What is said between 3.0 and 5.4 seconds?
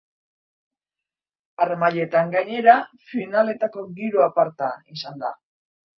finaletako giro aparta izan da.